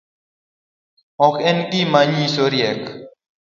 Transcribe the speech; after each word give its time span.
Ok 1.27 1.35
en 1.49 1.57
gima 1.71 2.01
nyiso 2.11 2.43
riek 2.53 2.83